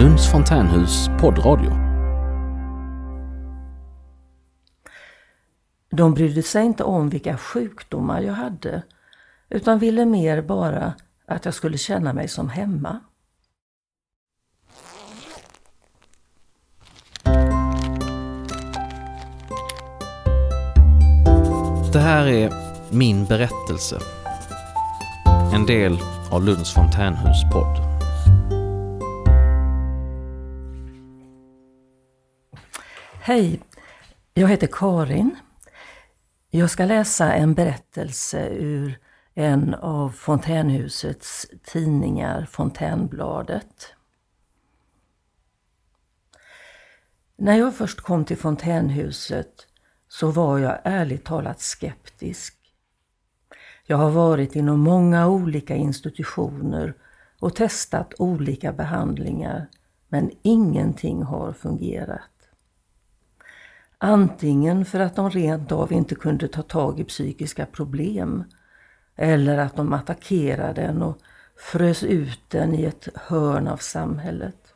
Lunds 0.00 0.30
fontänhus 0.30 1.08
poddradio. 1.20 1.70
De 5.90 6.14
brydde 6.14 6.42
sig 6.42 6.66
inte 6.66 6.84
om 6.84 7.08
vilka 7.08 7.36
sjukdomar 7.36 8.20
jag 8.20 8.32
hade 8.32 8.82
utan 9.48 9.78
ville 9.78 10.04
mer 10.06 10.42
bara 10.42 10.94
att 11.26 11.44
jag 11.44 11.54
skulle 11.54 11.78
känna 11.78 12.12
mig 12.12 12.28
som 12.28 12.48
hemma. 12.48 13.00
Det 21.92 22.00
här 22.00 22.26
är 22.26 22.52
min 22.92 23.24
berättelse. 23.24 23.98
En 25.54 25.66
del 25.66 25.98
av 26.30 26.44
Lunds 26.44 26.74
fontänhus 26.74 27.42
podd. 27.52 27.89
Hej, 33.22 33.60
jag 34.34 34.48
heter 34.48 34.68
Karin. 34.72 35.36
Jag 36.50 36.70
ska 36.70 36.84
läsa 36.84 37.32
en 37.32 37.54
berättelse 37.54 38.48
ur 38.48 38.98
en 39.34 39.74
av 39.74 40.10
fontänhusets 40.10 41.46
tidningar, 41.64 42.48
Fontänbladet. 42.50 43.94
När 47.36 47.58
jag 47.58 47.74
först 47.74 48.00
kom 48.00 48.24
till 48.24 48.36
fontänhuset 48.36 49.66
så 50.08 50.30
var 50.30 50.58
jag 50.58 50.78
ärligt 50.84 51.24
talat 51.24 51.60
skeptisk. 51.60 52.54
Jag 53.86 53.96
har 53.96 54.10
varit 54.10 54.56
inom 54.56 54.80
många 54.80 55.28
olika 55.28 55.74
institutioner 55.76 56.94
och 57.38 57.56
testat 57.56 58.14
olika 58.18 58.72
behandlingar 58.72 59.66
men 60.08 60.30
ingenting 60.42 61.22
har 61.22 61.52
fungerat. 61.52 62.39
Antingen 64.02 64.84
för 64.84 65.00
att 65.00 65.16
de 65.16 65.30
rent 65.30 65.72
av 65.72 65.92
inte 65.92 66.14
kunde 66.14 66.48
ta 66.48 66.62
tag 66.62 67.00
i 67.00 67.04
psykiska 67.04 67.66
problem 67.66 68.44
eller 69.16 69.58
att 69.58 69.76
de 69.76 69.92
attackerade 69.92 70.82
en 70.82 71.02
och 71.02 71.18
frös 71.56 72.02
ut 72.02 72.40
den 72.48 72.74
i 72.74 72.84
ett 72.84 73.08
hörn 73.14 73.68
av 73.68 73.76
samhället. 73.76 74.74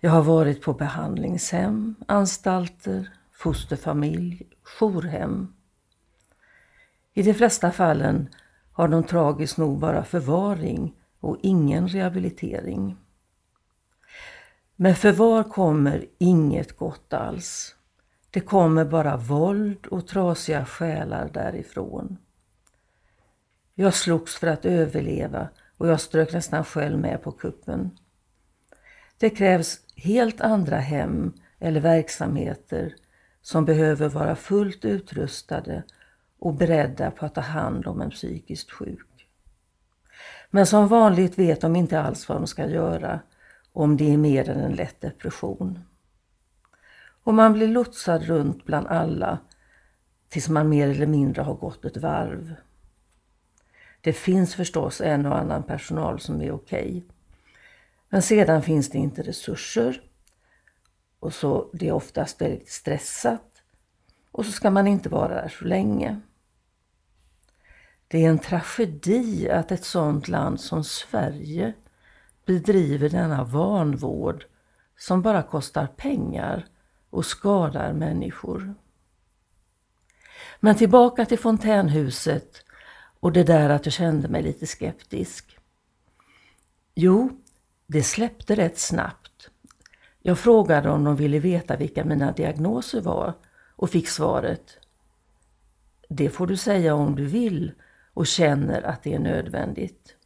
Jag 0.00 0.10
har 0.10 0.22
varit 0.22 0.62
på 0.62 0.72
behandlingshem, 0.72 1.94
anstalter, 2.08 3.10
fosterfamilj, 3.32 4.42
jourhem. 4.80 5.54
I 7.14 7.22
de 7.22 7.34
flesta 7.34 7.70
fallen 7.70 8.28
har 8.72 8.88
de 8.88 9.04
tragiskt 9.04 9.58
nog 9.58 9.78
bara 9.78 10.04
förvaring 10.04 10.94
och 11.20 11.36
ingen 11.42 11.88
rehabilitering. 11.88 12.96
Men 14.82 14.94
förvar 14.94 15.42
kommer 15.42 16.06
inget 16.18 16.76
gott 16.76 17.12
alls. 17.12 17.76
Det 18.30 18.40
kommer 18.40 18.84
bara 18.84 19.16
våld 19.16 19.86
och 19.86 20.06
trasiga 20.06 20.64
själar 20.64 21.30
därifrån. 21.34 22.16
Jag 23.74 23.94
slogs 23.94 24.36
för 24.36 24.46
att 24.46 24.64
överleva 24.64 25.48
och 25.76 25.88
jag 25.88 26.00
strök 26.00 26.32
nästan 26.32 26.64
själv 26.64 26.98
med 26.98 27.22
på 27.22 27.32
kuppen. 27.32 27.90
Det 29.18 29.30
krävs 29.30 29.80
helt 29.96 30.40
andra 30.40 30.76
hem 30.76 31.32
eller 31.58 31.80
verksamheter 31.80 32.94
som 33.42 33.64
behöver 33.64 34.08
vara 34.08 34.36
fullt 34.36 34.84
utrustade 34.84 35.82
och 36.38 36.54
beredda 36.54 37.10
på 37.10 37.26
att 37.26 37.34
ta 37.34 37.40
hand 37.40 37.86
om 37.86 38.00
en 38.00 38.10
psykiskt 38.10 38.70
sjuk. 38.70 39.28
Men 40.50 40.66
som 40.66 40.88
vanligt 40.88 41.38
vet 41.38 41.60
de 41.60 41.76
inte 41.76 42.00
alls 42.00 42.28
vad 42.28 42.38
de 42.38 42.46
ska 42.46 42.66
göra 42.66 43.20
om 43.72 43.96
det 43.96 44.12
är 44.12 44.16
mer 44.16 44.50
än 44.50 44.60
en 44.60 44.74
lätt 44.74 45.00
depression. 45.00 45.78
Och 47.24 47.34
man 47.34 47.52
blir 47.52 47.68
lotsad 47.68 48.22
runt 48.22 48.64
bland 48.64 48.86
alla 48.86 49.38
tills 50.28 50.48
man 50.48 50.68
mer 50.68 50.88
eller 50.88 51.06
mindre 51.06 51.42
har 51.42 51.54
gått 51.54 51.84
ett 51.84 51.96
varv. 51.96 52.54
Det 54.00 54.12
finns 54.12 54.54
förstås 54.54 55.00
en 55.00 55.26
och 55.26 55.38
annan 55.38 55.62
personal 55.62 56.20
som 56.20 56.40
är 56.40 56.52
okej. 56.52 56.88
Okay. 56.88 57.02
Men 58.08 58.22
sedan 58.22 58.62
finns 58.62 58.90
det 58.90 58.98
inte 58.98 59.22
resurser 59.22 60.02
och 61.18 61.34
så 61.34 61.70
det 61.72 61.88
är 61.88 61.92
oftast 61.92 62.40
väldigt 62.40 62.68
stressat 62.68 63.62
och 64.30 64.46
så 64.46 64.52
ska 64.52 64.70
man 64.70 64.86
inte 64.86 65.08
vara 65.08 65.34
där 65.34 65.48
så 65.48 65.64
länge. 65.64 66.20
Det 68.08 68.24
är 68.24 68.30
en 68.30 68.38
tragedi 68.38 69.50
att 69.50 69.72
ett 69.72 69.84
sådant 69.84 70.28
land 70.28 70.60
som 70.60 70.84
Sverige 70.84 71.72
bedriver 72.46 73.08
denna 73.08 73.44
vanvård 73.44 74.44
som 74.98 75.22
bara 75.22 75.42
kostar 75.42 75.86
pengar 75.86 76.66
och 77.10 77.26
skadar 77.26 77.92
människor. 77.92 78.74
Men 80.60 80.74
tillbaka 80.74 81.24
till 81.24 81.38
fontänhuset 81.38 82.64
och 83.20 83.32
det 83.32 83.44
där 83.44 83.70
att 83.70 83.86
jag 83.86 83.92
kände 83.92 84.28
mig 84.28 84.42
lite 84.42 84.66
skeptisk. 84.66 85.58
Jo, 86.94 87.30
det 87.86 88.02
släppte 88.02 88.54
rätt 88.54 88.78
snabbt. 88.78 89.50
Jag 90.20 90.38
frågade 90.38 90.90
om 90.90 91.04
de 91.04 91.16
ville 91.16 91.38
veta 91.38 91.76
vilka 91.76 92.04
mina 92.04 92.32
diagnoser 92.32 93.00
var 93.00 93.34
och 93.76 93.90
fick 93.90 94.08
svaret 94.08 94.78
Det 96.08 96.30
får 96.30 96.46
du 96.46 96.56
säga 96.56 96.94
om 96.94 97.16
du 97.16 97.26
vill 97.26 97.72
och 98.14 98.26
känner 98.26 98.82
att 98.82 99.02
det 99.02 99.14
är 99.14 99.18
nödvändigt. 99.18 100.16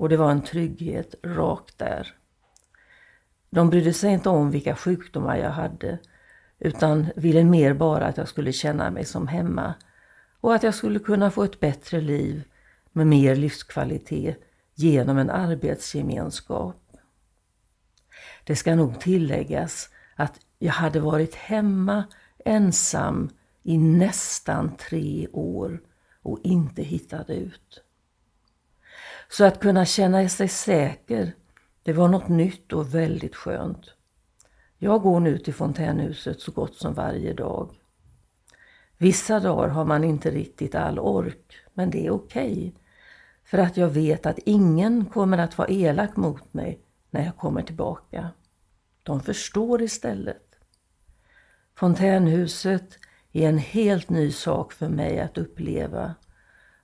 Och 0.00 0.08
det 0.08 0.16
var 0.16 0.30
en 0.30 0.42
trygghet 0.42 1.14
rakt 1.22 1.78
där. 1.78 2.14
De 3.50 3.70
brydde 3.70 3.92
sig 3.92 4.12
inte 4.12 4.28
om 4.28 4.50
vilka 4.50 4.76
sjukdomar 4.76 5.36
jag 5.36 5.50
hade 5.50 5.98
utan 6.58 7.06
ville 7.16 7.44
mer 7.44 7.74
bara 7.74 8.06
att 8.06 8.16
jag 8.16 8.28
skulle 8.28 8.52
känna 8.52 8.90
mig 8.90 9.04
som 9.04 9.28
hemma 9.28 9.74
och 10.40 10.54
att 10.54 10.62
jag 10.62 10.74
skulle 10.74 10.98
kunna 10.98 11.30
få 11.30 11.44
ett 11.44 11.60
bättre 11.60 12.00
liv 12.00 12.42
med 12.92 13.06
mer 13.06 13.36
livskvalitet 13.36 14.36
genom 14.74 15.18
en 15.18 15.30
arbetsgemenskap. 15.30 16.96
Det 18.44 18.56
ska 18.56 18.74
nog 18.74 19.00
tilläggas 19.00 19.90
att 20.16 20.40
jag 20.58 20.72
hade 20.72 21.00
varit 21.00 21.34
hemma 21.34 22.04
ensam 22.44 23.30
i 23.62 23.78
nästan 23.78 24.76
tre 24.76 25.28
år 25.32 25.80
och 26.22 26.38
inte 26.42 26.82
hittat 26.82 27.30
ut. 27.30 27.84
Så 29.32 29.44
att 29.44 29.60
kunna 29.60 29.84
känna 29.84 30.28
sig 30.28 30.48
säker, 30.48 31.34
det 31.82 31.92
var 31.92 32.08
något 32.08 32.28
nytt 32.28 32.72
och 32.72 32.94
väldigt 32.94 33.36
skönt. 33.36 33.94
Jag 34.78 35.02
går 35.02 35.20
nu 35.20 35.38
till 35.38 35.54
fontänhuset 35.54 36.40
så 36.40 36.52
gott 36.52 36.74
som 36.74 36.94
varje 36.94 37.32
dag. 37.32 37.70
Vissa 38.98 39.40
dagar 39.40 39.68
har 39.68 39.84
man 39.84 40.04
inte 40.04 40.30
riktigt 40.30 40.74
all 40.74 40.98
ork, 40.98 41.56
men 41.74 41.90
det 41.90 42.06
är 42.06 42.10
okej. 42.10 42.52
Okay, 42.52 42.72
för 43.44 43.58
att 43.58 43.76
jag 43.76 43.88
vet 43.88 44.26
att 44.26 44.38
ingen 44.38 45.04
kommer 45.04 45.38
att 45.38 45.58
vara 45.58 45.68
elak 45.68 46.16
mot 46.16 46.54
mig 46.54 46.80
när 47.10 47.24
jag 47.24 47.36
kommer 47.36 47.62
tillbaka. 47.62 48.30
De 49.02 49.20
förstår 49.20 49.82
istället. 49.82 50.46
Fontänhuset 51.74 52.98
är 53.32 53.48
en 53.48 53.58
helt 53.58 54.10
ny 54.10 54.32
sak 54.32 54.72
för 54.72 54.88
mig 54.88 55.20
att 55.20 55.38
uppleva 55.38 56.14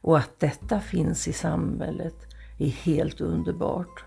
och 0.00 0.18
att 0.18 0.40
detta 0.40 0.80
finns 0.80 1.28
i 1.28 1.32
samhället 1.32 2.35
är 2.58 2.68
helt 2.68 3.20
underbart. 3.20 4.04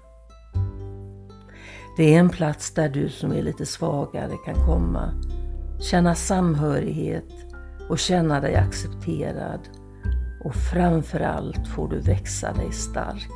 Det 1.97 2.15
är 2.15 2.19
en 2.19 2.29
plats 2.29 2.73
där 2.73 2.89
du 2.89 3.09
som 3.09 3.31
är 3.31 3.41
lite 3.41 3.65
svagare 3.65 4.35
kan 4.45 4.65
komma, 4.65 5.13
känna 5.79 6.15
samhörighet 6.15 7.33
och 7.89 7.99
känna 7.99 8.39
dig 8.39 8.55
accepterad 8.55 9.59
och 10.43 10.55
framförallt 10.55 11.67
får 11.67 11.87
du 11.87 11.99
växa 11.99 12.53
dig 12.53 12.71
stark. 12.71 13.29